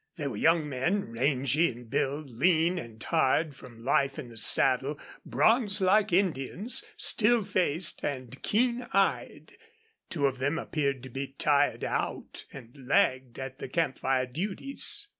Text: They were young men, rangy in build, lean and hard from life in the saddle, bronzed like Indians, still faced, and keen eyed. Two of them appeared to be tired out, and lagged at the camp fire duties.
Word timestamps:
They 0.17 0.25
were 0.25 0.35
young 0.37 0.67
men, 0.67 1.11
rangy 1.11 1.69
in 1.69 1.83
build, 1.83 2.31
lean 2.31 2.79
and 2.79 3.03
hard 3.03 3.55
from 3.55 3.83
life 3.83 4.17
in 4.17 4.29
the 4.29 4.35
saddle, 4.37 4.99
bronzed 5.27 5.79
like 5.79 6.11
Indians, 6.11 6.83
still 6.97 7.43
faced, 7.45 8.03
and 8.03 8.41
keen 8.41 8.87
eyed. 8.93 9.55
Two 10.09 10.25
of 10.25 10.39
them 10.39 10.57
appeared 10.57 11.03
to 11.03 11.09
be 11.09 11.27
tired 11.27 11.83
out, 11.83 12.45
and 12.51 12.87
lagged 12.87 13.37
at 13.37 13.59
the 13.59 13.67
camp 13.69 13.99
fire 13.99 14.25
duties. 14.25 15.07